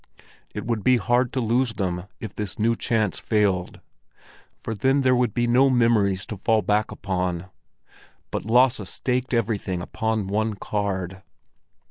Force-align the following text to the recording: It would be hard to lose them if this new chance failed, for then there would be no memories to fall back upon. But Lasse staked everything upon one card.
It 0.55 0.65
would 0.65 0.83
be 0.83 0.97
hard 0.97 1.31
to 1.33 1.39
lose 1.39 1.73
them 1.73 2.05
if 2.19 2.33
this 2.33 2.57
new 2.57 2.75
chance 2.75 3.19
failed, 3.19 3.81
for 4.59 4.73
then 4.73 5.01
there 5.01 5.15
would 5.15 5.31
be 5.35 5.45
no 5.45 5.69
memories 5.69 6.25
to 6.25 6.37
fall 6.37 6.63
back 6.63 6.89
upon. 6.89 7.51
But 8.31 8.43
Lasse 8.45 8.89
staked 8.89 9.31
everything 9.31 9.79
upon 9.79 10.25
one 10.25 10.55
card. 10.55 11.21